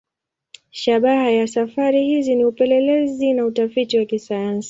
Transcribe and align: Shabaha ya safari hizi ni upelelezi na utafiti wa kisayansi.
Shabaha 0.71 1.29
ya 1.31 1.47
safari 1.47 2.05
hizi 2.05 2.35
ni 2.35 2.45
upelelezi 2.45 3.33
na 3.33 3.45
utafiti 3.45 3.97
wa 3.99 4.05
kisayansi. 4.05 4.59